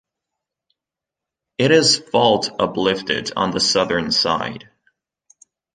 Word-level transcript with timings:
It 1.59 1.69
is 1.69 1.99
fault 1.99 2.59
uplifted 2.59 3.31
on 3.35 3.51
the 3.51 3.59
southern 3.59 4.11
side. 4.11 4.67